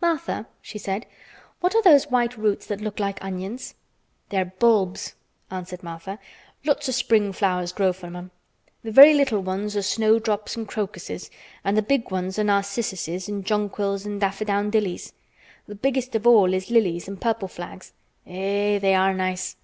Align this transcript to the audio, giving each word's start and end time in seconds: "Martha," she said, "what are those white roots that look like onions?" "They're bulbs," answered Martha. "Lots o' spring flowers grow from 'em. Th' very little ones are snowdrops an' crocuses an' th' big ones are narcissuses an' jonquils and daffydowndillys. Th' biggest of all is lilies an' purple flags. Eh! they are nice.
"Martha," 0.00 0.46
she 0.60 0.78
said, 0.78 1.06
"what 1.58 1.74
are 1.74 1.82
those 1.82 2.08
white 2.08 2.36
roots 2.36 2.66
that 2.66 2.80
look 2.80 3.00
like 3.00 3.18
onions?" 3.20 3.74
"They're 4.28 4.44
bulbs," 4.44 5.16
answered 5.50 5.82
Martha. 5.82 6.20
"Lots 6.64 6.88
o' 6.88 6.92
spring 6.92 7.32
flowers 7.32 7.72
grow 7.72 7.92
from 7.92 8.14
'em. 8.14 8.30
Th' 8.84 8.94
very 8.94 9.12
little 9.12 9.40
ones 9.40 9.76
are 9.76 9.82
snowdrops 9.82 10.56
an' 10.56 10.66
crocuses 10.66 11.32
an' 11.64 11.74
th' 11.74 11.88
big 11.88 12.12
ones 12.12 12.38
are 12.38 12.44
narcissuses 12.44 13.28
an' 13.28 13.42
jonquils 13.42 14.06
and 14.06 14.20
daffydowndillys. 14.22 15.14
Th' 15.68 15.82
biggest 15.82 16.14
of 16.14 16.28
all 16.28 16.54
is 16.54 16.70
lilies 16.70 17.08
an' 17.08 17.16
purple 17.16 17.48
flags. 17.48 17.92
Eh! 18.24 18.78
they 18.78 18.94
are 18.94 19.12
nice. 19.14 19.56